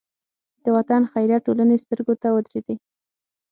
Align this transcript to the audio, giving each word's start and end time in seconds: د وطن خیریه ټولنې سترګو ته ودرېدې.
د 0.63 0.65
وطن 0.77 1.01
خیریه 1.11 1.39
ټولنې 1.45 1.77
سترګو 1.83 2.13
ته 2.21 2.27
ودرېدې. 2.35 2.75